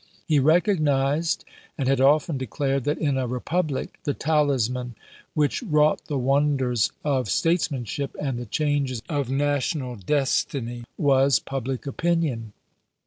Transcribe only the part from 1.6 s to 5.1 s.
and had often declared, that in a republic the talisman